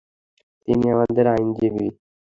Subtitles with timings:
[0.67, 1.87] তিনি আমাদের আইনজীবী।